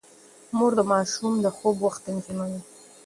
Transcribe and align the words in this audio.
مور 0.57 0.71
د 0.77 0.81
ماشوم 0.91 1.33
د 1.41 1.45
خوب 1.57 1.75
وخت 1.85 2.01
تنظيموي. 2.07 2.59